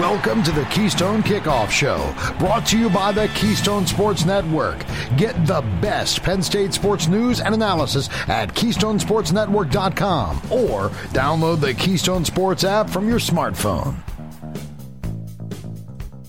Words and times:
Welcome 0.00 0.42
to 0.44 0.50
the 0.50 0.64
Keystone 0.70 1.22
Kickoff 1.22 1.70
Show, 1.70 2.14
brought 2.38 2.64
to 2.68 2.78
you 2.78 2.88
by 2.88 3.12
the 3.12 3.28
Keystone 3.34 3.86
Sports 3.86 4.24
Network. 4.24 4.78
Get 5.18 5.34
the 5.44 5.60
best 5.82 6.22
Penn 6.22 6.42
State 6.42 6.72
sports 6.72 7.06
news 7.06 7.42
and 7.42 7.54
analysis 7.54 8.08
at 8.26 8.54
KeystonesportsNetwork.com 8.54 10.36
or 10.50 10.88
download 11.12 11.60
the 11.60 11.74
Keystone 11.74 12.24
Sports 12.24 12.64
app 12.64 12.88
from 12.88 13.10
your 13.10 13.18
smartphone. 13.18 13.94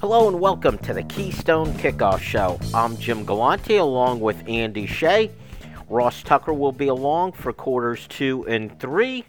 Hello 0.01 0.27
and 0.27 0.41
welcome 0.41 0.77
to 0.79 0.93
the 0.93 1.03
Keystone 1.03 1.71
Kickoff 1.75 2.19
Show. 2.19 2.59
I'm 2.73 2.97
Jim 2.97 3.23
Galante 3.23 3.77
along 3.77 4.19
with 4.19 4.43
Andy 4.49 4.85
Shea. 4.85 5.31
Ross 5.87 6.23
Tucker 6.23 6.53
will 6.53 6.73
be 6.73 6.89
along 6.89 7.31
for 7.31 7.53
quarters 7.53 8.05
two 8.09 8.45
and 8.47 8.77
three. 8.81 9.23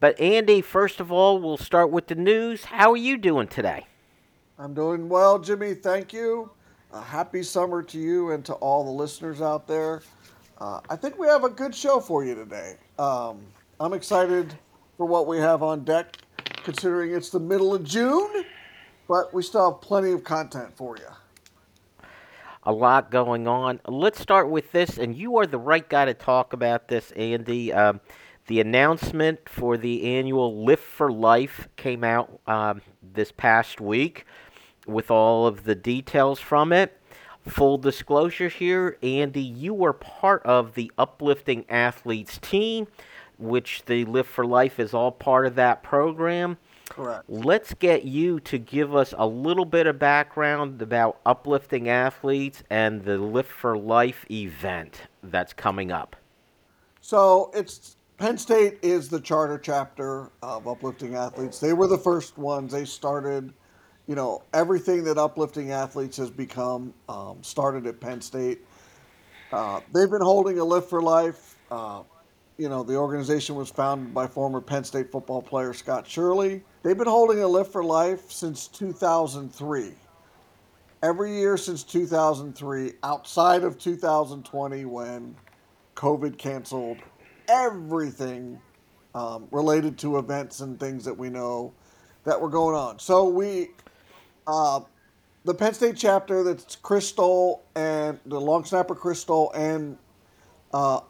But 0.00 0.18
Andy, 0.18 0.62
first 0.62 0.98
of 0.98 1.12
all, 1.12 1.38
we'll 1.38 1.58
start 1.58 1.90
with 1.90 2.06
the 2.06 2.14
news. 2.14 2.64
How 2.64 2.90
are 2.92 2.96
you 2.96 3.18
doing 3.18 3.46
today? 3.46 3.86
I'm 4.58 4.72
doing 4.72 5.10
well, 5.10 5.38
Jimmy. 5.38 5.74
Thank 5.74 6.14
you. 6.14 6.50
A 6.92 7.02
happy 7.02 7.42
summer 7.42 7.82
to 7.82 7.98
you 7.98 8.30
and 8.30 8.42
to 8.46 8.54
all 8.54 8.82
the 8.82 8.90
listeners 8.90 9.42
out 9.42 9.68
there. 9.68 10.00
Uh, 10.58 10.80
I 10.88 10.96
think 10.96 11.18
we 11.18 11.26
have 11.26 11.44
a 11.44 11.50
good 11.50 11.74
show 11.74 12.00
for 12.00 12.24
you 12.24 12.34
today. 12.34 12.76
Um, 12.98 13.40
I'm 13.78 13.92
excited 13.92 14.54
for 14.96 15.04
what 15.04 15.26
we 15.26 15.36
have 15.36 15.62
on 15.62 15.84
deck, 15.84 16.16
considering 16.64 17.14
it's 17.14 17.28
the 17.28 17.40
middle 17.40 17.74
of 17.74 17.84
June, 17.84 18.44
but 19.06 19.32
we 19.34 19.42
still 19.42 19.72
have 19.72 19.82
plenty 19.82 20.12
of 20.12 20.24
content 20.24 20.74
for 20.76 20.96
you. 20.96 22.06
A 22.64 22.72
lot 22.72 23.10
going 23.10 23.46
on. 23.46 23.80
Let's 23.86 24.18
start 24.18 24.48
with 24.48 24.72
this, 24.72 24.96
and 24.98 25.14
you 25.14 25.36
are 25.36 25.46
the 25.46 25.58
right 25.58 25.86
guy 25.86 26.06
to 26.06 26.14
talk 26.14 26.54
about 26.54 26.88
this, 26.88 27.10
Andy. 27.12 27.72
Um, 27.72 28.00
the 28.50 28.60
announcement 28.60 29.48
for 29.48 29.76
the 29.76 30.16
annual 30.16 30.64
Lift 30.64 30.82
for 30.82 31.12
Life 31.12 31.68
came 31.76 32.02
out 32.02 32.40
um, 32.48 32.82
this 33.00 33.30
past 33.30 33.80
week 33.80 34.26
with 34.88 35.08
all 35.08 35.46
of 35.46 35.62
the 35.62 35.76
details 35.76 36.40
from 36.40 36.72
it. 36.72 37.00
Full 37.46 37.78
disclosure 37.78 38.48
here, 38.48 38.98
Andy, 39.04 39.40
you 39.40 39.72
were 39.72 39.92
part 39.92 40.42
of 40.42 40.74
the 40.74 40.90
Uplifting 40.98 41.64
Athletes 41.68 42.38
team, 42.38 42.88
which 43.38 43.84
the 43.86 44.04
Lift 44.06 44.28
for 44.28 44.44
Life 44.44 44.80
is 44.80 44.94
all 44.94 45.12
part 45.12 45.46
of 45.46 45.54
that 45.54 45.84
program. 45.84 46.58
Correct. 46.88 47.22
Let's 47.28 47.72
get 47.74 48.04
you 48.04 48.40
to 48.40 48.58
give 48.58 48.96
us 48.96 49.14
a 49.16 49.28
little 49.28 49.64
bit 49.64 49.86
of 49.86 50.00
background 50.00 50.82
about 50.82 51.20
Uplifting 51.24 51.88
Athletes 51.88 52.64
and 52.68 53.04
the 53.04 53.16
Lift 53.16 53.52
for 53.52 53.78
Life 53.78 54.26
event 54.28 55.02
that's 55.22 55.52
coming 55.52 55.92
up. 55.92 56.16
So 57.00 57.52
it's 57.54 57.96
Penn 58.20 58.36
State 58.36 58.78
is 58.82 59.08
the 59.08 59.18
charter 59.18 59.56
chapter 59.56 60.30
of 60.42 60.68
Uplifting 60.68 61.14
Athletes. 61.14 61.58
They 61.58 61.72
were 61.72 61.86
the 61.86 61.96
first 61.96 62.36
ones. 62.36 62.70
They 62.70 62.84
started, 62.84 63.50
you 64.06 64.14
know, 64.14 64.42
everything 64.52 65.04
that 65.04 65.16
Uplifting 65.16 65.70
Athletes 65.70 66.18
has 66.18 66.30
become 66.30 66.92
um, 67.08 67.38
started 67.40 67.86
at 67.86 67.98
Penn 67.98 68.20
State. 68.20 68.58
Uh, 69.52 69.80
they've 69.94 70.10
been 70.10 70.20
holding 70.20 70.58
a 70.58 70.64
lift 70.64 70.90
for 70.90 71.00
life. 71.00 71.56
Uh, 71.70 72.02
you 72.58 72.68
know, 72.68 72.82
the 72.82 72.94
organization 72.94 73.54
was 73.54 73.70
founded 73.70 74.12
by 74.12 74.26
former 74.26 74.60
Penn 74.60 74.84
State 74.84 75.10
football 75.10 75.40
player 75.40 75.72
Scott 75.72 76.06
Shirley. 76.06 76.62
They've 76.82 76.98
been 76.98 77.06
holding 77.06 77.40
a 77.40 77.48
lift 77.48 77.72
for 77.72 77.82
life 77.82 78.30
since 78.30 78.68
2003. 78.68 79.92
Every 81.02 81.38
year 81.38 81.56
since 81.56 81.82
2003, 81.84 82.92
outside 83.02 83.64
of 83.64 83.78
2020 83.78 84.84
when 84.84 85.34
COVID 85.96 86.36
canceled 86.36 86.98
everything 87.50 88.60
um, 89.14 89.48
related 89.50 89.98
to 89.98 90.18
events 90.18 90.60
and 90.60 90.78
things 90.78 91.04
that 91.04 91.16
we 91.16 91.28
know 91.28 91.72
that 92.24 92.40
were 92.40 92.48
going 92.48 92.76
on. 92.76 92.98
So 92.98 93.28
we, 93.28 93.70
uh, 94.46 94.80
the 95.44 95.54
Penn 95.54 95.74
State 95.74 95.96
chapter, 95.96 96.44
that's 96.44 96.76
Chris 96.76 97.08
Stoll 97.08 97.64
and 97.74 98.20
the 98.26 98.40
long 98.40 98.64
snapper 98.64 98.94
Chris 98.94 99.20
Stoll 99.20 99.50
and 99.52 99.98
uh, 100.72 101.00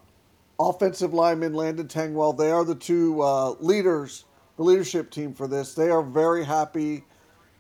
offensive 0.59 1.13
lineman 1.13 1.53
Landon 1.53 1.89
Tengwall, 1.89 2.37
they 2.37 2.51
are 2.51 2.65
the 2.65 2.75
two 2.75 3.21
uh, 3.21 3.51
leaders, 3.61 4.25
the 4.57 4.63
leadership 4.63 5.11
team 5.11 5.35
for 5.35 5.47
this. 5.47 5.75
They 5.75 5.91
are 5.91 6.03
very 6.03 6.45
happy 6.45 7.05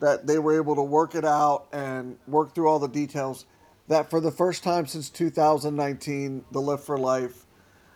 that 0.00 0.27
they 0.27 0.38
were 0.38 0.56
able 0.56 0.75
to 0.77 0.83
work 0.83 1.15
it 1.15 1.27
out 1.27 1.66
and 1.72 2.16
work 2.27 2.54
through 2.54 2.69
all 2.69 2.78
the 2.78 2.88
details. 2.88 3.44
That 3.88 4.09
for 4.09 4.21
the 4.21 4.31
first 4.31 4.62
time 4.62 4.87
since 4.87 5.10
2019, 5.10 6.44
the 6.53 6.60
Lift 6.60 6.84
for 6.84 6.97
Life 6.97 7.44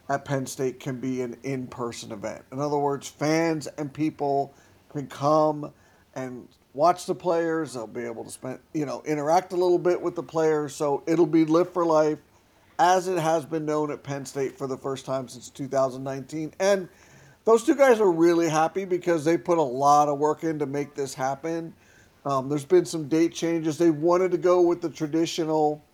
at 0.09 0.25
Penn 0.25 0.47
State 0.47 0.81
can 0.81 1.01
be 1.01 1.23
an 1.23 1.37
in 1.43 1.67
person 1.67 2.13
event. 2.13 2.43
In 2.53 2.61
other 2.61 2.79
words, 2.79 3.09
fans 3.09 3.67
and 3.79 3.93
people 3.93 4.55
can 4.91 5.07
come 5.07 5.73
and 6.15 6.49
watch 6.75 7.07
the 7.07 7.15
players. 7.15 7.75
They'll 7.75 7.87
be 7.87 8.05
able 8.05 8.25
to 8.25 8.31
spend, 8.31 8.59
you 8.73 8.87
know, 8.87 9.03
interact 9.07 9.53
a 9.53 9.57
little 9.57 9.79
bit 9.79 10.01
with 10.01 10.15
the 10.15 10.23
players. 10.23 10.75
So 10.75 11.03
it'll 11.07 11.27
be 11.27 11.45
Lift 11.45 11.73
for 11.73 11.87
Life 11.87 12.19
as 12.79 13.09
it 13.09 13.19
has 13.19 13.45
been 13.45 13.65
known 13.65 13.91
at 13.91 14.03
Penn 14.03 14.27
State 14.27 14.59
for 14.59 14.67
the 14.67 14.77
first 14.77 15.07
time 15.07 15.29
since 15.29 15.49
2019. 15.51 16.53
And 16.59 16.89
those 17.45 17.65
two 17.65 17.75
guys 17.75 18.01
are 18.01 18.11
really 18.11 18.49
happy 18.49 18.85
because 18.85 19.25
they 19.25 19.37
put 19.37 19.59
a 19.59 19.63
lot 19.63 20.09
of 20.09 20.19
work 20.19 20.45
in 20.45 20.59
to 20.59 20.67
make 20.67 20.95
this 20.95 21.15
happen. 21.15 21.73
Um, 22.25 22.49
there's 22.49 22.65
been 22.65 22.87
some 22.87 23.07
date 23.09 23.35
changes. 23.35 23.79
They 23.79 23.91
wanted 23.91 24.31
to 24.33 24.39
go 24.39 24.63
with 24.63 24.81
the 24.81 24.89
traditional 24.89 25.85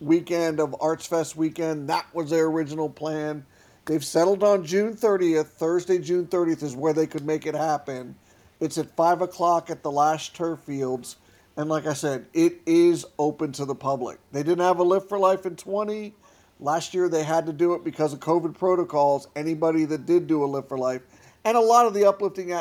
weekend 0.00 0.60
of 0.60 0.74
Arts 0.80 1.06
Fest 1.06 1.36
weekend. 1.36 1.88
That 1.88 2.06
was 2.14 2.30
their 2.30 2.46
original 2.46 2.88
plan. 2.88 3.44
They've 3.90 4.04
settled 4.04 4.44
on 4.44 4.64
June 4.64 4.94
30th. 4.94 5.48
Thursday, 5.48 5.98
June 5.98 6.28
30th 6.28 6.62
is 6.62 6.76
where 6.76 6.92
they 6.92 7.08
could 7.08 7.26
make 7.26 7.44
it 7.44 7.56
happen. 7.56 8.14
It's 8.60 8.78
at 8.78 8.94
5 8.94 9.22
o'clock 9.22 9.68
at 9.68 9.82
the 9.82 9.90
Lasch 9.90 10.32
turf 10.32 10.60
fields. 10.60 11.16
And 11.56 11.68
like 11.68 11.88
I 11.88 11.94
said, 11.94 12.26
it 12.32 12.60
is 12.66 13.04
open 13.18 13.50
to 13.50 13.64
the 13.64 13.74
public. 13.74 14.20
They 14.30 14.44
didn't 14.44 14.60
have 14.60 14.78
a 14.78 14.84
lift 14.84 15.08
for 15.08 15.18
life 15.18 15.44
in 15.44 15.56
20. 15.56 16.14
Last 16.60 16.94
year 16.94 17.08
they 17.08 17.24
had 17.24 17.46
to 17.46 17.52
do 17.52 17.74
it 17.74 17.82
because 17.82 18.12
of 18.12 18.20
COVID 18.20 18.56
protocols. 18.56 19.26
Anybody 19.34 19.86
that 19.86 20.06
did 20.06 20.28
do 20.28 20.44
a 20.44 20.46
lift 20.46 20.68
for 20.68 20.78
life, 20.78 21.02
and 21.44 21.56
a 21.56 21.60
lot 21.60 21.84
of 21.84 21.92
the 21.92 22.08
uplifting 22.08 22.56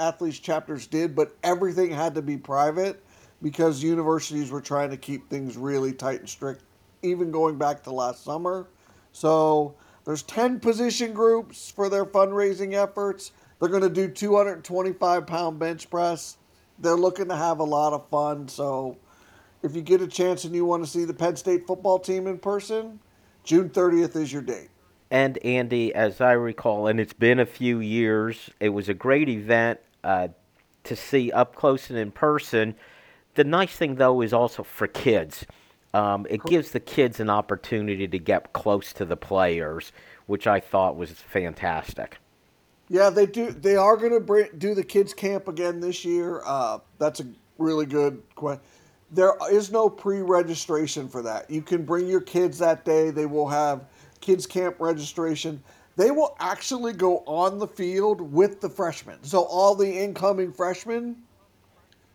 athletes 0.00 0.40
chapters 0.40 0.88
did, 0.88 1.14
but 1.14 1.36
everything 1.44 1.92
had 1.92 2.12
to 2.16 2.22
be 2.22 2.36
private 2.36 3.04
because 3.40 3.84
universities 3.84 4.50
were 4.50 4.60
trying 4.60 4.90
to 4.90 4.96
keep 4.96 5.30
things 5.30 5.56
really 5.56 5.92
tight 5.92 6.18
and 6.18 6.28
strict, 6.28 6.64
even 7.02 7.30
going 7.30 7.56
back 7.56 7.84
to 7.84 7.92
last 7.92 8.24
summer. 8.24 8.66
So 9.12 9.76
there's 10.04 10.22
10 10.22 10.60
position 10.60 11.12
groups 11.12 11.70
for 11.70 11.88
their 11.88 12.04
fundraising 12.04 12.74
efforts. 12.74 13.32
They're 13.60 13.68
going 13.68 13.82
to 13.82 13.88
do 13.88 14.08
225 14.08 15.26
pound 15.26 15.58
bench 15.58 15.88
press. 15.88 16.38
They're 16.78 16.96
looking 16.96 17.28
to 17.28 17.36
have 17.36 17.60
a 17.60 17.64
lot 17.64 17.92
of 17.92 18.08
fun. 18.08 18.48
So 18.48 18.98
if 19.62 19.76
you 19.76 19.82
get 19.82 20.02
a 20.02 20.08
chance 20.08 20.44
and 20.44 20.54
you 20.54 20.64
want 20.64 20.84
to 20.84 20.90
see 20.90 21.04
the 21.04 21.14
Penn 21.14 21.36
State 21.36 21.66
football 21.66 21.98
team 21.98 22.26
in 22.26 22.38
person, 22.38 22.98
June 23.44 23.70
30th 23.70 24.16
is 24.16 24.32
your 24.32 24.42
date. 24.42 24.68
And 25.10 25.38
Andy, 25.44 25.94
as 25.94 26.20
I 26.20 26.32
recall, 26.32 26.86
and 26.86 26.98
it's 26.98 27.12
been 27.12 27.38
a 27.38 27.46
few 27.46 27.80
years, 27.80 28.50
it 28.60 28.70
was 28.70 28.88
a 28.88 28.94
great 28.94 29.28
event 29.28 29.78
uh, 30.02 30.28
to 30.84 30.96
see 30.96 31.30
up 31.30 31.54
close 31.54 31.90
and 31.90 31.98
in 31.98 32.10
person. 32.10 32.74
The 33.34 33.44
nice 33.44 33.76
thing, 33.76 33.96
though, 33.96 34.22
is 34.22 34.32
also 34.32 34.62
for 34.62 34.86
kids. 34.86 35.46
Um, 35.94 36.26
it 36.30 36.42
gives 36.44 36.70
the 36.70 36.80
kids 36.80 37.20
an 37.20 37.28
opportunity 37.28 38.08
to 38.08 38.18
get 38.18 38.52
close 38.52 38.92
to 38.94 39.04
the 39.04 39.16
players, 39.16 39.92
which 40.26 40.46
I 40.46 40.58
thought 40.58 40.96
was 40.96 41.10
fantastic. 41.10 42.18
Yeah, 42.88 43.10
they 43.10 43.26
do. 43.26 43.50
They 43.50 43.76
are 43.76 43.96
going 43.96 44.24
to 44.24 44.56
do 44.56 44.74
the 44.74 44.84
kids 44.84 45.14
camp 45.14 45.48
again 45.48 45.80
this 45.80 46.04
year. 46.04 46.42
Uh, 46.44 46.78
that's 46.98 47.20
a 47.20 47.26
really 47.58 47.86
good 47.86 48.22
question. 48.34 48.62
There 49.10 49.34
is 49.50 49.70
no 49.70 49.90
pre-registration 49.90 51.08
for 51.08 51.20
that. 51.22 51.50
You 51.50 51.60
can 51.60 51.84
bring 51.84 52.06
your 52.06 52.22
kids 52.22 52.58
that 52.58 52.84
day. 52.84 53.10
They 53.10 53.26
will 53.26 53.48
have 53.48 53.84
kids 54.20 54.46
camp 54.46 54.76
registration. 54.78 55.62
They 55.96 56.10
will 56.10 56.34
actually 56.40 56.94
go 56.94 57.18
on 57.26 57.58
the 57.58 57.66
field 57.66 58.20
with 58.22 58.62
the 58.62 58.70
freshmen. 58.70 59.22
So 59.22 59.42
all 59.42 59.74
the 59.74 59.90
incoming 59.90 60.52
freshmen 60.52 61.16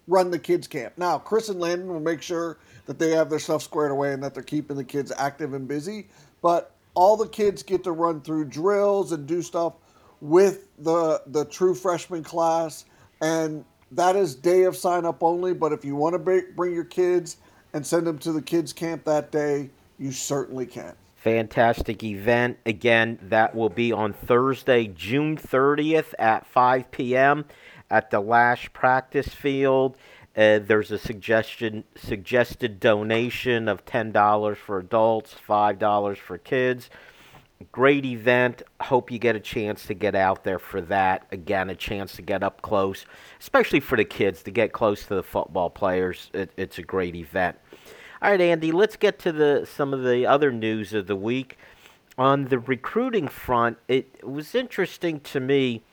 run 0.08 0.32
the 0.32 0.40
kids 0.40 0.68
camp. 0.68 0.94
Now, 0.98 1.18
Chris 1.18 1.50
and 1.50 1.60
Landon 1.60 1.88
will 1.88 2.00
make 2.00 2.22
sure 2.22 2.58
that 2.86 2.98
they 2.98 3.12
have 3.12 3.30
their 3.30 3.40
stuff 3.40 3.62
squared 3.62 3.92
away 3.92 4.14
and 4.14 4.24
that 4.24 4.34
they're 4.34 4.44
keeping 4.44 4.78
the 4.78 4.84
kids 4.84 5.12
active 5.18 5.54
and 5.54 5.68
busy. 5.68 6.08
But 6.42 6.72
all 6.94 7.18
the 7.18 7.28
kids 7.28 7.62
get 7.62 7.84
to 7.84 7.92
run 7.92 8.22
through 8.22 8.46
drills 8.46 9.12
and 9.12 9.28
do 9.28 9.42
stuff 9.42 9.74
with 10.20 10.68
the 10.80 11.22
the 11.28 11.46
true 11.46 11.76
freshman 11.76 12.24
class, 12.24 12.86
and 13.22 13.64
that 13.92 14.16
is 14.16 14.34
day 14.34 14.64
of 14.64 14.76
sign 14.76 15.06
up 15.06 15.22
only. 15.22 15.54
But 15.54 15.74
if 15.74 15.86
you 15.86 15.96
want 15.96 16.14
to 16.14 16.44
bring 16.56 16.74
your 16.74 16.84
kids 16.84 17.38
and 17.74 17.86
send 17.86 18.08
them 18.08 18.18
to 18.20 18.32
the 18.32 18.42
kids 18.42 18.74
camp 18.74 19.04
that 19.06 19.32
day, 19.32 19.70
you 20.00 20.12
certainly 20.12 20.66
can. 20.66 20.94
Fantastic 21.18 22.04
event. 22.04 22.58
Again, 22.66 23.20
that 23.24 23.54
will 23.54 23.70
be 23.70 23.92
on 23.92 24.14
Thursday, 24.14 24.88
June 24.88 25.36
30th 25.36 26.14
at 26.18 26.46
5 26.48 26.90
p.m. 26.92 27.46
at 27.90 28.12
the 28.12 28.20
Lasch 28.20 28.72
practice 28.74 29.30
field. 29.30 29.98
Uh, 30.36 30.60
there's 30.60 30.92
a 30.92 31.00
suggestion 31.00 31.84
suggested 31.96 32.80
donation 32.80 33.68
of 33.68 33.86
ten 33.86 34.12
dollars 34.12 34.58
for 34.58 34.78
adults, 34.80 35.34
five 35.34 35.80
dollars 35.80 36.18
for 36.20 36.38
kids. 36.38 36.90
great 37.72 38.06
event. 38.06 38.62
Hope 38.82 39.12
you 39.12 39.20
get 39.20 39.36
a 39.36 39.40
chance 39.40 39.86
to 39.88 39.94
get 39.94 40.16
out 40.16 40.44
there 40.44 40.60
for 40.60 40.82
that. 40.82 41.26
Again, 41.32 41.70
a 41.70 41.76
chance 41.76 42.16
to 42.18 42.22
get 42.22 42.44
up 42.44 42.62
close, 42.62 43.06
especially 43.40 43.80
for 43.80 43.98
the 43.98 44.06
kids 44.06 44.44
to 44.44 44.52
get 44.52 44.74
close 44.74 45.04
to 45.08 45.16
the 45.16 45.24
football 45.24 45.70
players. 45.70 46.30
It, 46.34 46.52
it's 46.58 46.78
a 46.78 46.84
great 46.84 47.16
event. 47.16 47.58
All 48.22 48.32
right, 48.32 48.42
Andy, 48.42 48.72
let's 48.72 48.96
get 48.96 49.20
to 49.20 49.32
the 49.32 49.68
some 49.72 49.94
of 49.94 50.04
the 50.04 50.26
other 50.26 50.52
news 50.52 50.94
of 50.94 51.08
the 51.08 51.16
week. 51.16 51.58
On 52.18 52.46
the 52.46 52.60
recruiting 52.60 53.28
front, 53.28 53.78
it 53.88 54.24
was 54.28 54.56
interesting 54.56 55.20
to 55.22 55.40
me. 55.40 55.84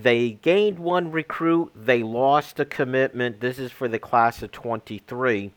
They 0.00 0.30
gained 0.30 0.78
one 0.78 1.10
recruit, 1.10 1.72
they 1.74 2.04
lost 2.04 2.60
a 2.60 2.64
commitment. 2.64 3.40
This 3.40 3.58
is 3.58 3.72
for 3.72 3.88
the 3.88 3.98
class 3.98 4.42
of 4.42 4.52
23. 4.52 5.50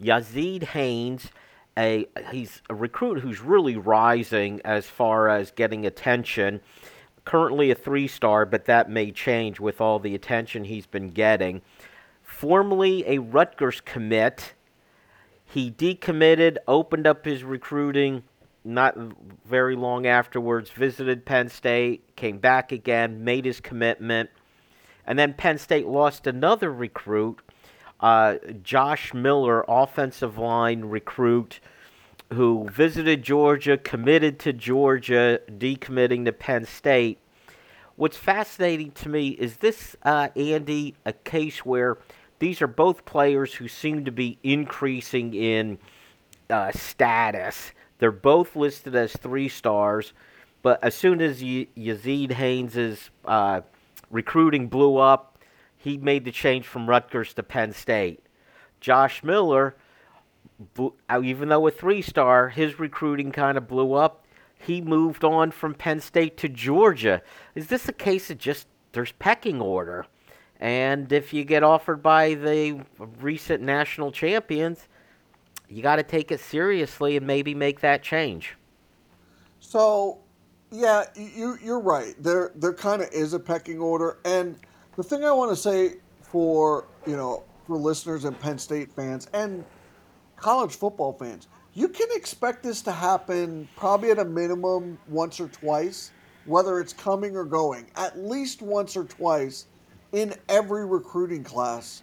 Yazeed 0.00 0.62
Haynes 0.62 1.28
a 1.76 2.08
he's 2.30 2.62
a 2.70 2.74
recruit 2.74 3.20
who's 3.20 3.42
really 3.42 3.76
rising 3.76 4.62
as 4.64 4.86
far 4.86 5.28
as 5.28 5.50
getting 5.50 5.84
attention. 5.84 6.62
Currently 7.26 7.70
a 7.70 7.74
three 7.74 8.08
star, 8.08 8.46
but 8.46 8.64
that 8.64 8.88
may 8.88 9.10
change 9.10 9.60
with 9.60 9.82
all 9.82 9.98
the 9.98 10.14
attention 10.14 10.64
he's 10.64 10.86
been 10.86 11.10
getting. 11.10 11.60
Formerly 12.22 13.04
a 13.06 13.18
Rutgers 13.18 13.82
commit, 13.82 14.54
he 15.44 15.70
decommitted, 15.70 16.56
opened 16.66 17.06
up 17.06 17.26
his 17.26 17.44
recruiting 17.44 18.22
not 18.64 18.96
very 19.44 19.76
long 19.76 20.06
afterwards, 20.06 20.70
visited 20.70 21.24
Penn 21.24 21.48
State, 21.48 22.16
came 22.16 22.38
back 22.38 22.72
again, 22.72 23.24
made 23.24 23.44
his 23.44 23.60
commitment, 23.60 24.30
and 25.06 25.18
then 25.18 25.34
Penn 25.34 25.58
State 25.58 25.86
lost 25.86 26.26
another 26.26 26.72
recruit 26.72 27.40
uh, 28.00 28.36
Josh 28.62 29.12
Miller, 29.14 29.64
offensive 29.68 30.38
line 30.38 30.86
recruit, 30.86 31.60
who 32.32 32.68
visited 32.68 33.22
Georgia, 33.22 33.76
committed 33.76 34.38
to 34.40 34.52
Georgia, 34.52 35.40
decommitting 35.50 36.24
to 36.24 36.32
Penn 36.32 36.64
State. 36.64 37.18
What's 37.96 38.16
fascinating 38.16 38.92
to 38.92 39.08
me 39.08 39.28
is 39.30 39.58
this, 39.58 39.96
uh, 40.02 40.28
Andy, 40.34 40.94
a 41.04 41.12
case 41.12 41.64
where 41.66 41.98
these 42.38 42.62
are 42.62 42.66
both 42.66 43.04
players 43.04 43.54
who 43.54 43.68
seem 43.68 44.06
to 44.06 44.12
be 44.12 44.38
increasing 44.42 45.34
in 45.34 45.78
uh, 46.48 46.72
status. 46.72 47.72
They're 48.00 48.10
both 48.10 48.56
listed 48.56 48.96
as 48.96 49.12
three 49.12 49.48
stars, 49.48 50.12
but 50.62 50.82
as 50.82 50.94
soon 50.94 51.20
as 51.20 51.42
y- 51.42 51.68
Yazeed 51.76 52.32
Haynes' 52.32 53.10
uh, 53.26 53.60
recruiting 54.10 54.68
blew 54.68 54.96
up, 54.96 55.38
he 55.76 55.96
made 55.96 56.24
the 56.24 56.32
change 56.32 56.66
from 56.66 56.88
Rutgers 56.88 57.34
to 57.34 57.42
Penn 57.42 57.72
State. 57.72 58.24
Josh 58.80 59.22
Miller, 59.22 59.76
uh, 60.78 61.20
even 61.22 61.50
though 61.50 61.66
a 61.66 61.70
three 61.70 62.02
star, 62.02 62.48
his 62.48 62.80
recruiting 62.80 63.32
kind 63.32 63.56
of 63.56 63.68
blew 63.68 63.92
up. 63.92 64.26
He 64.58 64.80
moved 64.80 65.22
on 65.22 65.50
from 65.50 65.74
Penn 65.74 66.00
State 66.00 66.36
to 66.38 66.48
Georgia. 66.48 67.22
Is 67.54 67.68
this 67.68 67.88
a 67.88 67.92
case 67.92 68.30
of 68.30 68.38
just 68.38 68.66
there's 68.92 69.12
pecking 69.12 69.60
order? 69.60 70.06
And 70.58 71.10
if 71.12 71.32
you 71.32 71.44
get 71.44 71.62
offered 71.62 72.02
by 72.02 72.34
the 72.34 72.82
recent 73.20 73.62
national 73.62 74.12
champions, 74.12 74.86
you 75.70 75.82
got 75.82 75.96
to 75.96 76.02
take 76.02 76.32
it 76.32 76.40
seriously 76.40 77.16
and 77.16 77.26
maybe 77.26 77.54
make 77.54 77.80
that 77.80 78.02
change. 78.02 78.56
So, 79.60 80.18
yeah, 80.70 81.04
you 81.14 81.56
you're 81.62 81.80
right. 81.80 82.14
There 82.18 82.52
there 82.56 82.74
kind 82.74 83.02
of 83.02 83.08
is 83.12 83.32
a 83.32 83.38
pecking 83.40 83.78
order, 83.78 84.18
and 84.24 84.56
the 84.96 85.02
thing 85.02 85.24
I 85.24 85.32
want 85.32 85.50
to 85.50 85.56
say 85.56 85.94
for 86.22 86.86
you 87.06 87.16
know 87.16 87.44
for 87.66 87.76
listeners 87.76 88.24
and 88.24 88.38
Penn 88.38 88.58
State 88.58 88.92
fans 88.92 89.28
and 89.32 89.64
college 90.36 90.74
football 90.74 91.12
fans, 91.12 91.46
you 91.74 91.88
can 91.88 92.08
expect 92.12 92.62
this 92.62 92.82
to 92.82 92.92
happen 92.92 93.68
probably 93.76 94.10
at 94.10 94.18
a 94.18 94.24
minimum 94.24 94.98
once 95.08 95.38
or 95.38 95.48
twice, 95.48 96.10
whether 96.46 96.80
it's 96.80 96.92
coming 96.92 97.36
or 97.36 97.44
going, 97.44 97.86
at 97.96 98.18
least 98.18 98.62
once 98.62 98.96
or 98.96 99.04
twice 99.04 99.66
in 100.12 100.34
every 100.48 100.84
recruiting 100.84 101.44
class 101.44 102.02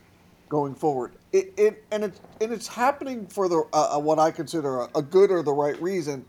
going 0.49 0.75
forward. 0.75 1.13
It, 1.31 1.53
it 1.57 1.83
and 1.91 2.03
it's 2.03 2.21
and 2.41 2.51
it's 2.51 2.67
happening 2.67 3.27
for 3.27 3.49
the 3.49 3.63
uh, 3.73 3.97
uh 3.97 3.99
what 3.99 4.19
I 4.19 4.31
consider 4.31 4.81
a, 4.81 4.89
a 4.95 5.01
good 5.01 5.31
or 5.31 5.43
the 5.43 5.53
right 5.53 5.79
reason 5.81 6.25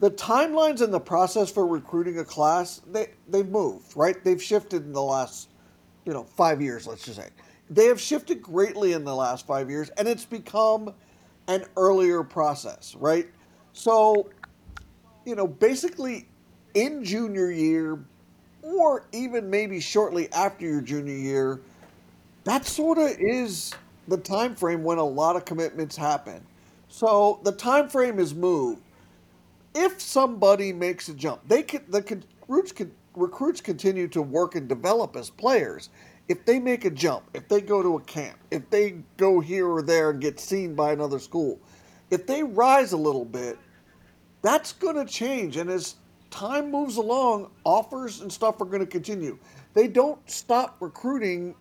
the 0.00 0.12
timelines 0.12 0.80
and 0.80 0.94
the 0.94 1.00
process 1.00 1.50
for 1.50 1.66
recruiting 1.66 2.20
a 2.20 2.24
class 2.24 2.80
they 2.92 3.08
they've 3.26 3.48
moved 3.48 3.96
right 3.96 4.22
they've 4.22 4.42
shifted 4.42 4.84
in 4.84 4.92
the 4.92 5.02
last 5.02 5.48
you 6.08 6.14
know, 6.14 6.24
five 6.24 6.62
years, 6.62 6.86
let's 6.86 7.04
just 7.04 7.18
say. 7.18 7.28
They 7.68 7.84
have 7.84 8.00
shifted 8.00 8.40
greatly 8.40 8.94
in 8.94 9.04
the 9.04 9.14
last 9.14 9.46
five 9.46 9.68
years, 9.68 9.90
and 9.90 10.08
it's 10.08 10.24
become 10.24 10.94
an 11.48 11.66
earlier 11.76 12.22
process, 12.22 12.94
right? 12.94 13.28
So, 13.74 14.30
you 15.26 15.34
know, 15.34 15.46
basically 15.46 16.26
in 16.72 17.04
junior 17.04 17.50
year, 17.50 18.02
or 18.62 19.06
even 19.12 19.50
maybe 19.50 19.80
shortly 19.80 20.32
after 20.32 20.64
your 20.64 20.80
junior 20.80 21.14
year, 21.14 21.60
that 22.48 22.64
sort 22.64 22.96
of 22.96 23.10
is 23.18 23.74
the 24.08 24.16
time 24.16 24.54
frame 24.54 24.82
when 24.82 24.96
a 24.96 25.04
lot 25.04 25.36
of 25.36 25.44
commitments 25.44 25.96
happen. 25.96 26.44
So 26.88 27.40
the 27.44 27.52
time 27.52 27.90
frame 27.90 28.18
is 28.18 28.34
moved. 28.34 28.80
If 29.74 30.00
somebody 30.00 30.72
makes 30.72 31.10
a 31.10 31.14
jump, 31.14 31.46
they 31.46 31.62
can 31.62 31.84
the 31.88 32.22
roots 32.48 32.72
can 32.72 32.90
recruits 33.14 33.60
continue 33.60 34.08
to 34.08 34.22
work 34.22 34.54
and 34.54 34.66
develop 34.66 35.14
as 35.14 35.28
players. 35.28 35.90
If 36.28 36.46
they 36.46 36.58
make 36.58 36.86
a 36.86 36.90
jump, 36.90 37.24
if 37.34 37.48
they 37.48 37.60
go 37.60 37.82
to 37.82 37.96
a 37.96 38.00
camp, 38.00 38.38
if 38.50 38.68
they 38.70 38.96
go 39.18 39.40
here 39.40 39.66
or 39.68 39.82
there 39.82 40.10
and 40.10 40.20
get 40.20 40.40
seen 40.40 40.74
by 40.74 40.92
another 40.92 41.18
school, 41.18 41.60
if 42.10 42.26
they 42.26 42.42
rise 42.42 42.92
a 42.92 42.96
little 42.96 43.26
bit, 43.26 43.58
that's 44.40 44.72
going 44.72 44.96
to 44.96 45.04
change. 45.04 45.58
And 45.58 45.68
as 45.68 45.96
time 46.30 46.70
moves 46.70 46.96
along, 46.96 47.50
offers 47.64 48.22
and 48.22 48.32
stuff 48.32 48.60
are 48.62 48.66
going 48.66 48.80
to 48.80 48.86
continue. 48.86 49.38
They 49.74 49.86
don't 49.86 50.18
stop 50.30 50.76
recruiting 50.80 51.54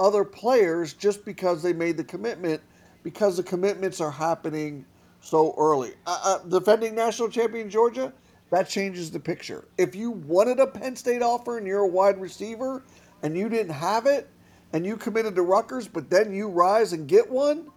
other 0.00 0.24
players 0.24 0.92
just 0.92 1.24
because 1.24 1.62
they 1.62 1.72
made 1.72 1.96
the 1.96 2.04
commitment, 2.04 2.60
because 3.02 3.36
the 3.36 3.42
commitments 3.42 4.00
are 4.00 4.10
happening 4.10 4.84
so 5.20 5.54
early. 5.56 5.94
Uh, 6.06 6.20
uh, 6.24 6.38
defending 6.48 6.94
national 6.94 7.28
champion 7.28 7.70
Georgia, 7.70 8.12
that 8.50 8.68
changes 8.68 9.10
the 9.10 9.20
picture. 9.20 9.64
If 9.78 9.94
you 9.94 10.10
wanted 10.10 10.60
a 10.60 10.66
Penn 10.66 10.96
State 10.96 11.22
offer 11.22 11.58
and 11.58 11.66
you're 11.66 11.80
a 11.80 11.88
wide 11.88 12.20
receiver 12.20 12.82
and 13.22 13.36
you 13.36 13.48
didn't 13.48 13.72
have 13.72 14.06
it 14.06 14.28
and 14.72 14.84
you 14.84 14.96
committed 14.96 15.34
to 15.36 15.42
Rutgers, 15.42 15.88
but 15.88 16.10
then 16.10 16.32
you 16.32 16.48
rise 16.48 16.92
and 16.92 17.08
get 17.08 17.30
one, 17.30 17.68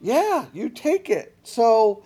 yeah, 0.00 0.46
you 0.52 0.68
take 0.68 1.10
it. 1.10 1.34
So 1.42 2.02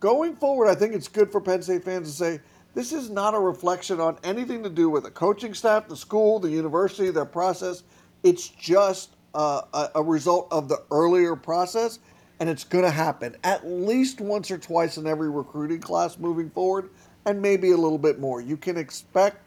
going 0.00 0.36
forward, 0.36 0.68
I 0.68 0.74
think 0.74 0.94
it's 0.94 1.08
good 1.08 1.30
for 1.30 1.40
Penn 1.40 1.62
State 1.62 1.84
fans 1.84 2.10
to 2.10 2.16
say 2.16 2.40
this 2.74 2.92
is 2.92 3.10
not 3.10 3.34
a 3.34 3.38
reflection 3.38 4.00
on 4.00 4.18
anything 4.24 4.62
to 4.62 4.70
do 4.70 4.88
with 4.88 5.04
the 5.04 5.10
coaching 5.10 5.54
staff, 5.54 5.88
the 5.88 5.96
school, 5.96 6.38
the 6.38 6.50
university, 6.50 7.10
their 7.10 7.24
process. 7.24 7.82
It's 8.22 8.48
just 8.48 9.10
a, 9.34 9.90
a 9.94 10.02
result 10.02 10.48
of 10.50 10.68
the 10.68 10.82
earlier 10.90 11.36
process, 11.36 11.98
and 12.40 12.48
it's 12.48 12.64
going 12.64 12.84
to 12.84 12.90
happen 12.90 13.36
at 13.44 13.66
least 13.66 14.20
once 14.20 14.50
or 14.50 14.58
twice 14.58 14.96
in 14.96 15.06
every 15.06 15.30
recruiting 15.30 15.80
class 15.80 16.18
moving 16.18 16.50
forward 16.50 16.90
and 17.24 17.40
maybe 17.40 17.70
a 17.70 17.76
little 17.76 17.98
bit 17.98 18.18
more. 18.18 18.40
You 18.40 18.56
can 18.56 18.76
expect 18.76 19.38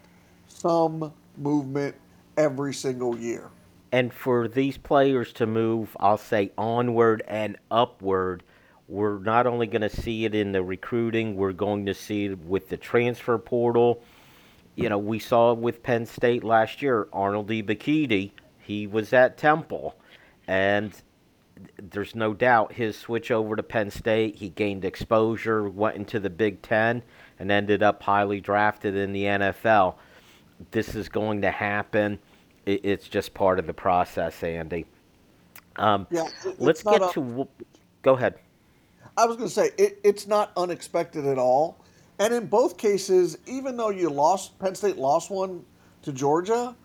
some 0.47 1.13
movement 1.37 1.95
every 2.37 2.73
single 2.73 3.17
year. 3.17 3.49
And 3.91 4.13
for 4.13 4.47
these 4.47 4.77
players 4.77 5.31
to 5.33 5.45
move, 5.45 5.95
I'll 5.99 6.17
say 6.17 6.51
onward 6.57 7.23
and 7.27 7.57
upward, 7.71 8.43
we're 8.87 9.19
not 9.19 9.47
only 9.47 9.67
going 9.67 9.81
to 9.81 9.89
see 9.89 10.25
it 10.25 10.35
in 10.35 10.51
the 10.51 10.61
recruiting, 10.61 11.35
we're 11.35 11.53
going 11.53 11.85
to 11.85 11.93
see 11.93 12.25
it 12.25 12.39
with 12.39 12.69
the 12.69 12.77
transfer 12.77 13.37
portal. 13.37 14.03
You 14.75 14.89
know, 14.89 14.97
we 14.97 15.19
saw 15.19 15.53
it 15.53 15.59
with 15.59 15.81
Penn 15.81 16.05
State 16.05 16.43
last 16.43 16.81
year, 16.81 17.07
Arnold 17.13 17.47
Ebiketie, 17.47 18.31
he 18.65 18.87
was 18.87 19.13
at 19.13 19.37
Temple. 19.37 19.95
And 20.47 20.93
there's 21.77 22.15
no 22.15 22.33
doubt 22.33 22.73
his 22.73 22.97
switch 22.97 23.31
over 23.31 23.55
to 23.55 23.63
Penn 23.63 23.89
State, 23.89 24.35
he 24.35 24.49
gained 24.49 24.83
exposure, 24.83 25.69
went 25.69 25.95
into 25.95 26.19
the 26.19 26.29
Big 26.29 26.61
Ten 26.61 27.01
and 27.39 27.51
ended 27.51 27.83
up 27.83 28.01
highly 28.03 28.41
drafted 28.41 28.95
in 28.95 29.13
the 29.13 29.23
NFL. 29.23 29.95
This 30.71 30.95
is 30.95 31.09
going 31.09 31.41
to 31.41 31.51
happen. 31.51 32.19
It's 32.65 33.07
just 33.07 33.33
part 33.33 33.59
of 33.59 33.67
the 33.67 33.73
process, 33.73 34.41
Andy. 34.43 34.85
Um, 35.75 36.07
yeah, 36.09 36.27
let's 36.57 36.81
get 36.81 37.01
a, 37.01 37.09
to. 37.13 37.47
Go 38.01 38.15
ahead. 38.15 38.35
I 39.17 39.25
was 39.25 39.37
going 39.37 39.49
to 39.49 39.53
say 39.53 39.69
it, 39.77 39.99
it's 40.03 40.25
not 40.25 40.51
unexpected 40.57 41.25
at 41.25 41.37
all, 41.37 41.77
and 42.17 42.33
in 42.33 42.47
both 42.47 42.77
cases, 42.77 43.37
even 43.45 43.77
though 43.77 43.89
you 43.91 44.09
lost 44.09 44.57
Penn 44.57 44.73
State 44.73 44.97
lost 44.97 45.29
one 45.29 45.63
to 46.01 46.11
Georgia, 46.11 46.75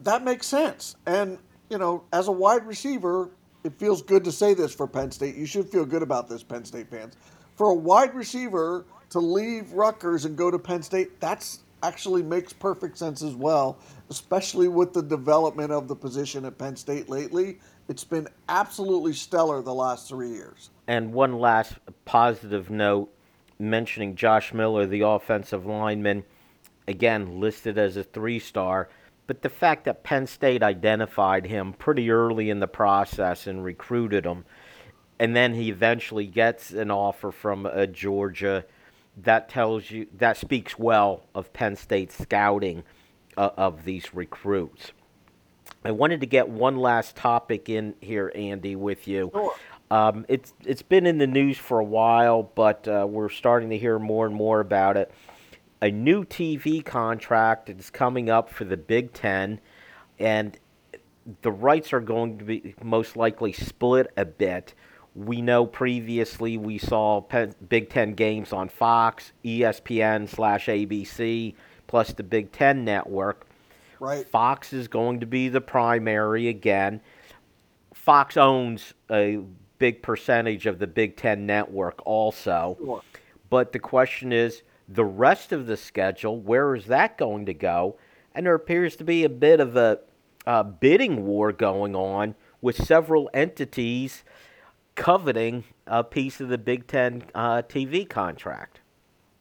that, 0.00 0.24
makes 0.24 0.46
sense. 0.46 0.96
And 1.06 1.38
you 1.70 1.78
know, 1.78 2.04
as 2.12 2.28
a 2.28 2.32
wide 2.32 2.66
receiver, 2.66 3.30
it 3.64 3.78
feels 3.78 4.02
good 4.02 4.24
to 4.24 4.32
say 4.32 4.54
this 4.54 4.74
for 4.74 4.86
Penn 4.86 5.10
State. 5.10 5.36
You 5.36 5.46
should 5.46 5.68
feel 5.68 5.84
good 5.84 6.02
about 6.02 6.28
this, 6.28 6.42
Penn 6.42 6.64
State 6.64 6.90
fans. 6.90 7.16
For 7.56 7.70
a 7.70 7.74
wide 7.74 8.14
receiver 8.14 8.84
to 9.10 9.18
leave 9.18 9.72
Rutgers 9.72 10.24
and 10.24 10.36
go 10.36 10.50
to 10.50 10.58
Penn 10.58 10.82
State, 10.82 11.20
that's 11.20 11.60
actually 11.82 12.22
makes 12.22 12.52
perfect 12.52 12.98
sense 12.98 13.22
as 13.22 13.34
well, 13.34 13.78
especially 14.10 14.68
with 14.68 14.92
the 14.92 15.02
development 15.02 15.72
of 15.72 15.88
the 15.88 15.94
position 15.94 16.44
at 16.44 16.58
Penn 16.58 16.76
State 16.76 17.08
lately. 17.08 17.58
It's 17.88 18.04
been 18.04 18.28
absolutely 18.48 19.12
stellar 19.12 19.62
the 19.62 19.74
last 19.74 20.08
three 20.08 20.30
years. 20.30 20.70
And 20.86 21.12
one 21.12 21.38
last 21.38 21.74
positive 22.04 22.70
note 22.70 23.12
mentioning 23.58 24.14
Josh 24.14 24.52
Miller, 24.52 24.86
the 24.86 25.00
offensive 25.00 25.66
lineman, 25.66 26.24
again 26.86 27.40
listed 27.40 27.78
as 27.78 27.96
a 27.96 28.04
three 28.04 28.38
star. 28.38 28.88
But 29.28 29.42
the 29.42 29.50
fact 29.50 29.84
that 29.84 30.02
Penn 30.02 30.26
State 30.26 30.62
identified 30.62 31.46
him 31.46 31.74
pretty 31.74 32.10
early 32.10 32.48
in 32.48 32.60
the 32.60 32.66
process 32.66 33.46
and 33.46 33.62
recruited 33.62 34.24
him, 34.24 34.46
and 35.20 35.36
then 35.36 35.54
he 35.54 35.68
eventually 35.68 36.26
gets 36.26 36.70
an 36.72 36.90
offer 36.90 37.30
from 37.30 37.66
uh, 37.66 37.86
Georgia, 37.86 38.64
that 39.18 39.48
tells 39.50 39.90
you 39.90 40.06
that 40.16 40.38
speaks 40.38 40.78
well 40.78 41.24
of 41.34 41.52
Penn 41.52 41.76
State's 41.76 42.16
scouting 42.16 42.84
uh, 43.36 43.50
of 43.56 43.84
these 43.84 44.14
recruits. 44.14 44.92
I 45.84 45.90
wanted 45.90 46.20
to 46.20 46.26
get 46.26 46.48
one 46.48 46.76
last 46.76 47.14
topic 47.14 47.68
in 47.68 47.94
here, 48.00 48.32
Andy, 48.34 48.76
with 48.76 49.06
you. 49.06 49.30
Sure. 49.34 49.54
Um, 49.90 50.24
it's 50.28 50.54
it's 50.64 50.82
been 50.82 51.06
in 51.06 51.18
the 51.18 51.26
news 51.26 51.58
for 51.58 51.80
a 51.80 51.84
while, 51.84 52.42
but 52.42 52.88
uh, 52.88 53.06
we're 53.08 53.28
starting 53.28 53.70
to 53.70 53.78
hear 53.78 53.98
more 53.98 54.24
and 54.24 54.34
more 54.34 54.60
about 54.60 54.96
it. 54.96 55.12
A 55.80 55.90
new 55.90 56.24
TV 56.24 56.84
contract 56.84 57.70
is 57.70 57.90
coming 57.90 58.28
up 58.28 58.50
for 58.50 58.64
the 58.64 58.76
Big 58.76 59.12
Ten, 59.12 59.60
and 60.18 60.58
the 61.42 61.52
rights 61.52 61.92
are 61.92 62.00
going 62.00 62.38
to 62.38 62.44
be 62.44 62.74
most 62.82 63.16
likely 63.16 63.52
split 63.52 64.10
a 64.16 64.24
bit. 64.24 64.74
We 65.14 65.40
know 65.40 65.66
previously 65.66 66.56
we 66.56 66.78
saw 66.78 67.20
Big 67.68 67.90
Ten 67.90 68.14
games 68.14 68.52
on 68.52 68.68
Fox, 68.68 69.32
ESPN 69.44 70.28
slash 70.28 70.66
ABC, 70.66 71.54
plus 71.86 72.12
the 72.12 72.24
Big 72.24 72.50
Ten 72.50 72.84
network. 72.84 73.46
Right. 74.00 74.26
Fox 74.28 74.72
is 74.72 74.88
going 74.88 75.20
to 75.20 75.26
be 75.26 75.48
the 75.48 75.60
primary 75.60 76.48
again. 76.48 77.00
Fox 77.94 78.36
owns 78.36 78.94
a 79.10 79.40
big 79.78 80.02
percentage 80.02 80.66
of 80.66 80.78
the 80.78 80.86
Big 80.86 81.16
Ten 81.16 81.46
network 81.46 82.00
also. 82.04 82.76
Sure. 82.80 83.02
But 83.50 83.72
the 83.72 83.78
question 83.78 84.32
is 84.32 84.62
the 84.88 85.04
rest 85.04 85.52
of 85.52 85.66
the 85.66 85.76
schedule, 85.76 86.38
where 86.38 86.74
is 86.74 86.86
that 86.86 87.18
going 87.18 87.46
to 87.46 87.54
go? 87.54 87.96
And 88.34 88.46
there 88.46 88.54
appears 88.54 88.96
to 88.96 89.04
be 89.04 89.24
a 89.24 89.28
bit 89.28 89.60
of 89.60 89.76
a, 89.76 89.98
a 90.46 90.64
bidding 90.64 91.26
war 91.26 91.52
going 91.52 91.94
on 91.94 92.34
with 92.60 92.76
several 92.84 93.28
entities 93.34 94.24
coveting 94.94 95.64
a 95.86 96.02
piece 96.02 96.40
of 96.40 96.48
the 96.48 96.58
Big 96.58 96.86
Ten 96.86 97.22
uh, 97.34 97.62
TV 97.62 98.08
contract. 98.08 98.80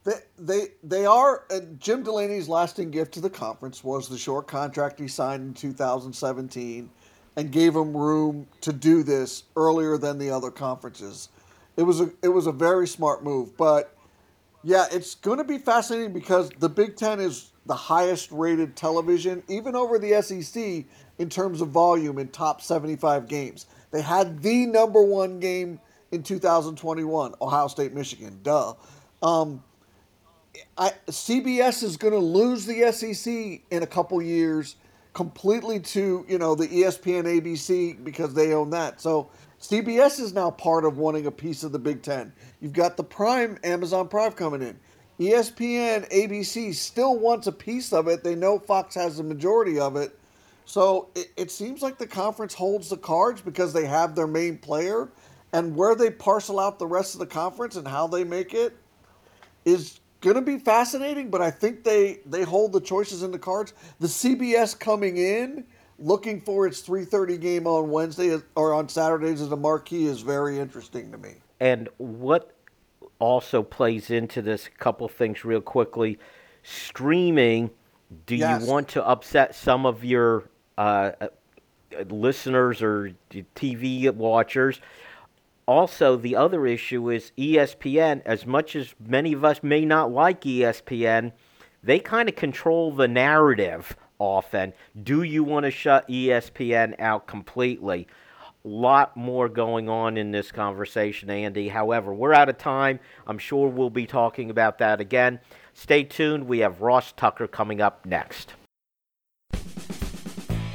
They, 0.04 0.14
they, 0.38 0.68
they 0.84 1.06
are. 1.06 1.44
Uh, 1.50 1.62
Jim 1.80 2.04
Delany's 2.04 2.48
lasting 2.48 2.92
gift 2.92 3.14
to 3.16 3.22
the 3.22 3.30
conference 3.30 3.84
was 3.84 4.08
the 4.08 4.18
short 4.18 4.48
contract 4.48 5.00
he 5.00 5.08
signed 5.08 5.44
in 5.44 5.54
2017 5.54 6.90
and 7.36 7.52
gave 7.52 7.76
him 7.76 7.96
room 7.96 8.48
to 8.62 8.72
do 8.72 9.04
this 9.04 9.44
earlier 9.56 9.98
than 9.98 10.18
the 10.18 10.30
other 10.30 10.52
conferences. 10.52 11.30
It 11.76 11.84
was 11.84 12.02
a 12.02 12.12
it 12.24 12.30
was 12.30 12.48
a 12.48 12.52
very 12.52 12.88
smart 12.88 13.24
move, 13.24 13.56
but 13.58 13.97
yeah, 14.68 14.86
it's 14.92 15.16
going 15.16 15.38
to 15.38 15.46
be 15.46 15.60
fascinating 15.60 16.12
because 16.12 16.50
the 16.60 16.68
Big 16.68 16.98
Ten 16.98 17.22
is 17.22 17.52
the 17.68 17.74
highest 17.74 18.30
rated 18.34 18.76
television, 18.76 19.42
even 19.48 19.78
over 19.78 19.98
the 19.98 20.22
SEC 20.22 20.84
in 21.20 21.30
terms 21.30 21.62
of 21.62 21.70
volume 21.70 22.18
in 22.18 22.28
top 22.28 22.62
75 22.62 23.30
games. 23.30 23.68
They 23.92 24.02
had 24.02 24.44
the 24.44 24.66
number 24.66 25.02
one 25.02 25.40
game 25.40 25.80
in 26.12 26.22
2021, 26.22 27.36
Ohio 27.42 27.70
State, 27.70 27.94
Michigan. 27.94 28.42
Duh. 28.44 28.74
Um, 29.24 29.64
I, 30.78 30.92
CBS 31.08 31.82
is 31.82 31.96
going 31.96 32.14
to 32.14 32.20
lose 32.20 32.66
the 32.66 32.92
SEC 32.92 33.62
in 33.72 33.84
a 33.84 33.88
couple 33.88 34.22
years 34.22 34.76
completely 35.18 35.80
to 35.80 36.24
you 36.30 36.38
know 36.38 36.54
the 36.54 36.68
ESPN 36.68 37.24
ABC 37.24 38.04
because 38.04 38.36
they 38.36 38.54
own 38.54 38.70
that. 38.70 39.02
So 39.02 39.32
CBS 39.60 40.20
is 40.20 40.32
now 40.32 40.52
part 40.52 40.86
of 40.86 41.00
wanting 41.00 41.26
a 41.26 41.32
piece 41.32 41.64
of 41.64 41.72
the 41.72 41.80
Big 41.80 42.04
Ten. 42.04 42.32
You've 42.62 42.74
got 42.74 42.98
the 42.98 43.04
Prime 43.04 43.58
Amazon 43.64 44.10
Prime 44.10 44.34
coming 44.34 44.62
in. 44.62 44.78
ESPN 45.20 46.08
ABC 46.12 46.76
still 46.76 47.18
wants 47.18 47.48
a 47.48 47.52
piece 47.52 47.94
of 47.94 48.08
it. 48.08 48.24
They 48.24 48.36
know 48.36 48.60
Fox 48.60 48.94
has 48.94 49.18
the 49.18 49.24
majority 49.24 49.80
of 49.80 49.96
it. 49.96 50.20
So 50.66 51.10
it, 51.16 51.32
it 51.36 51.50
seems 51.50 51.82
like 51.82 51.98
the 51.98 52.06
conference 52.06 52.54
holds 52.54 52.90
the 52.90 52.98
cards 52.98 53.42
because 53.42 53.74
they 53.74 53.88
have 53.88 54.14
their 54.14 54.28
main 54.28 54.60
player. 54.60 55.10
And 55.52 55.76
where 55.76 55.96
they 55.96 56.12
parcel 56.12 56.60
out 56.60 56.78
the 56.78 56.86
rest 56.86 57.16
of 57.16 57.20
the 57.20 57.26
conference 57.26 57.76
and 57.76 57.88
how 57.88 58.06
they 58.06 58.24
make 58.24 58.54
it 58.54 58.78
is 59.66 60.00
going 60.22 60.36
to 60.36 60.42
be 60.42 60.58
fascinating, 60.58 61.30
but 61.30 61.42
I 61.42 61.52
think 61.52 61.84
they 61.84 62.20
they 62.26 62.44
hold 62.44 62.74
the 62.74 62.82
choices 62.82 63.24
in 63.24 63.32
the 63.32 63.40
cards. 63.40 63.74
The 64.00 64.08
CBS 64.08 64.78
coming 64.78 65.18
in 65.18 65.66
looking 66.00 66.42
for 66.42 66.68
its 66.68 66.82
3:30 66.82 67.40
game 67.40 67.68
on 67.68 67.90
Wednesday 67.90 68.38
or 68.56 68.74
on 68.74 68.90
Saturdays 68.90 69.42
as 69.42 69.52
a 69.52 69.58
marquee 69.58 70.06
is 70.06 70.22
very 70.22 70.60
interesting 70.60 71.12
to 71.12 71.18
me. 71.18 71.36
And 71.60 71.90
what 71.98 72.54
also 73.20 73.64
plays 73.64 74.10
into 74.12 74.42
this 74.42 74.68
a 74.68 74.70
couple 74.72 75.08
things 75.08 75.44
real 75.44 75.62
quickly 75.62 76.20
streaming 76.62 77.72
do 78.26 78.36
yes. 78.36 78.62
you 78.62 78.68
want 78.68 78.88
to 78.90 79.06
upset 79.06 79.56
some 79.56 79.86
of 79.86 80.04
your 80.04 80.44
uh, 80.78 81.12
uh 81.20 81.28
listeners 82.10 82.82
or 82.82 83.14
TV 83.56 84.14
watchers 84.14 84.80
also, 85.68 86.16
the 86.16 86.36
other 86.36 86.66
issue 86.66 87.10
is 87.10 87.34
ESPN, 87.38 88.22
as 88.26 88.46
much 88.46 88.76
as 88.76 88.96
many 89.06 89.34
of 89.34 89.44
us 89.44 89.62
may 89.62 89.84
not 89.84 90.12
like 90.12 90.42
ESPN, 90.42 91.34
they 91.84 92.00
kind 92.00 92.30
of 92.30 92.36
control 92.36 92.94
the 92.94 93.08
narrative 93.08 93.96
often. 94.18 94.74
Do 95.04 95.24
you 95.24 95.44
want 95.44 95.66
to 95.66 95.72
shut 95.72 96.08
ESPN 96.08 97.00
out 97.00 97.28
completely? 97.28 98.08
A 98.64 98.68
lot 98.68 99.16
more 99.18 99.50
going 99.50 99.90
on 99.90 100.18
in 100.18 100.32
this 100.32 100.52
conversation, 100.52 101.30
Andy. 101.30 101.68
However, 101.68 102.14
we're 102.14 102.34
out 102.34 102.50
of 102.50 102.58
time. 102.58 103.00
I'm 103.28 103.38
sure 103.38 103.68
we'll 103.68 103.90
be 103.90 104.06
talking 104.06 104.50
about 104.50 104.78
that 104.80 105.02
again. 105.02 105.40
Stay 105.74 106.04
tuned. 106.04 106.48
We 106.48 106.60
have 106.60 106.82
Ross 106.82 107.12
Tucker 107.12 107.48
coming 107.48 107.82
up 107.82 108.06
next. 108.06 108.54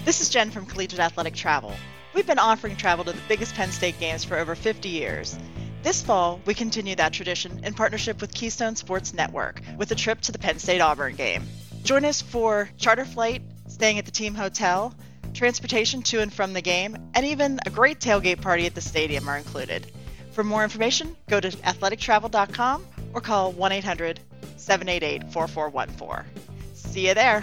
This 0.04 0.20
is 0.20 0.28
Jen 0.28 0.50
from 0.50 0.66
Collegiate 0.66 1.00
Athletic 1.00 1.34
Travel. 1.34 1.72
We've 2.14 2.26
been 2.26 2.38
offering 2.38 2.76
travel 2.76 3.04
to 3.06 3.12
the 3.12 3.20
biggest 3.26 3.54
Penn 3.54 3.70
State 3.70 3.98
games 3.98 4.22
for 4.22 4.36
over 4.36 4.54
50 4.54 4.88
years. 4.88 5.38
This 5.82 6.02
fall, 6.02 6.40
we 6.44 6.52
continue 6.52 6.94
that 6.96 7.12
tradition 7.12 7.64
in 7.64 7.72
partnership 7.72 8.20
with 8.20 8.34
Keystone 8.34 8.76
Sports 8.76 9.14
Network 9.14 9.62
with 9.78 9.90
a 9.90 9.94
trip 9.94 10.20
to 10.22 10.32
the 10.32 10.38
Penn 10.38 10.58
State 10.58 10.80
Auburn 10.80 11.16
game. 11.16 11.42
Join 11.82 12.04
us 12.04 12.20
for 12.20 12.68
charter 12.76 13.06
flight, 13.06 13.42
staying 13.66 13.98
at 13.98 14.04
the 14.04 14.10
team 14.10 14.34
hotel, 14.34 14.94
transportation 15.32 16.02
to 16.02 16.20
and 16.20 16.32
from 16.32 16.52
the 16.52 16.60
game, 16.60 16.96
and 17.14 17.24
even 17.24 17.58
a 17.64 17.70
great 17.70 17.98
tailgate 17.98 18.42
party 18.42 18.66
at 18.66 18.74
the 18.74 18.80
stadium 18.80 19.26
are 19.28 19.38
included. 19.38 19.90
For 20.32 20.44
more 20.44 20.62
information, 20.62 21.16
go 21.28 21.40
to 21.40 21.48
athletictravel.com 21.48 22.86
or 23.14 23.20
call 23.20 23.52
1 23.52 23.72
800 23.72 24.20
788 24.56 25.32
4414. 25.32 26.30
See 26.74 27.08
you 27.08 27.14
there. 27.14 27.42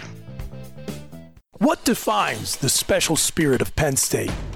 What 1.58 1.84
defines 1.84 2.56
the 2.56 2.70
special 2.70 3.16
spirit 3.16 3.60
of 3.60 3.76
Penn 3.76 3.96
State? 3.96 4.30